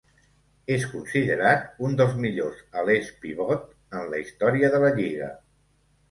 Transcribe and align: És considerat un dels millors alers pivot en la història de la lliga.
És 0.75 0.85
considerat 0.91 1.67
un 1.87 1.91
dels 1.99 2.15
millors 2.23 2.63
alers 2.83 3.11
pivot 3.25 3.67
en 3.99 4.09
la 4.15 4.23
història 4.23 4.71
de 4.77 4.81
la 4.85 4.91
lliga. 5.01 5.29